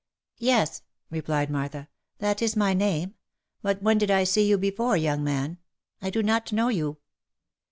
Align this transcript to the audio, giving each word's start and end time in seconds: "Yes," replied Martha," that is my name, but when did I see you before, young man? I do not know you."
"Yes," 0.39 0.81
replied 1.11 1.51
Martha," 1.51 1.87
that 2.17 2.41
is 2.41 2.55
my 2.55 2.73
name, 2.73 3.13
but 3.61 3.83
when 3.83 3.99
did 3.99 4.09
I 4.09 4.23
see 4.23 4.47
you 4.47 4.57
before, 4.57 4.97
young 4.97 5.23
man? 5.23 5.59
I 6.01 6.09
do 6.09 6.23
not 6.23 6.51
know 6.51 6.69
you." 6.69 6.97